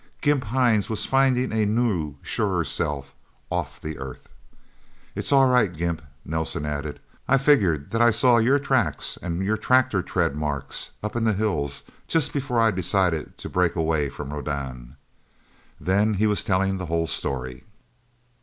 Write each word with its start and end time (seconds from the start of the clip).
Gimp 0.19 0.45
Hines 0.45 0.89
was 0.89 1.05
finding 1.05 1.51
a 1.51 1.63
new, 1.63 2.15
surer 2.23 2.63
self, 2.63 3.13
off 3.51 3.79
the 3.79 3.99
Earth. 3.99 4.29
"It's 5.13 5.31
all 5.31 5.47
right, 5.47 5.71
Gimp," 5.71 6.01
Nelsen 6.25 6.65
added. 6.65 6.99
"I 7.27 7.37
figured 7.37 7.91
that 7.91 8.01
I 8.01 8.09
saw 8.09 8.37
your 8.39 8.57
tracks 8.57 9.19
and 9.21 9.45
your 9.45 9.57
tractor 9.57 10.01
tread 10.01 10.35
marks, 10.35 10.89
up 11.03 11.15
in 11.15 11.23
the 11.23 11.33
hills, 11.33 11.83
just 12.07 12.33
before 12.33 12.59
I 12.59 12.71
decided 12.71 13.37
to 13.37 13.47
break 13.47 13.75
away 13.75 14.09
from 14.09 14.33
Rodan..." 14.33 14.95
Then 15.79 16.15
he 16.15 16.25
was 16.25 16.43
telling 16.43 16.79
the 16.79 16.87
whole 16.87 17.05
story. 17.05 17.63